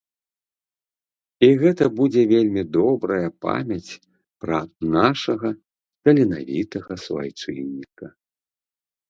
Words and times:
І 1.47 1.49
гэта 1.61 1.85
будзе 1.99 2.23
вельмі 2.31 2.63
добрая 2.77 3.27
памяць 3.47 3.91
пра 4.47 4.59
нашага 4.97 5.49
таленавітага 6.09 6.93
суайчынніка. 7.05 8.05